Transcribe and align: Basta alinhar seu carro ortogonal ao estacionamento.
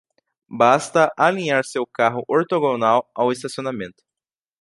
Basta 0.49 1.11
alinhar 1.15 1.63
seu 1.63 1.85
carro 1.85 2.23
ortogonal 2.27 3.07
ao 3.13 3.31
estacionamento. 3.31 4.01